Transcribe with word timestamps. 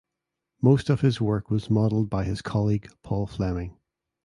Most 0.63 0.89
of 0.89 1.01
his 1.01 1.21
work 1.21 1.51
was 1.51 1.69
modeled 1.69 2.09
by 2.09 2.23
his 2.23 2.41
colleague 2.41 2.91
Paul 3.03 3.27
Fleming. 3.27 3.77